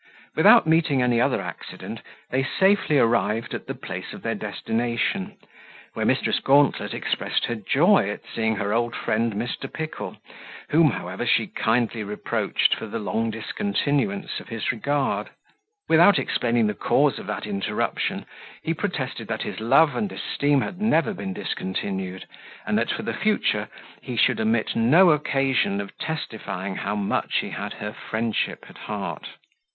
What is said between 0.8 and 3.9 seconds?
with any other accident, they safely arrived at the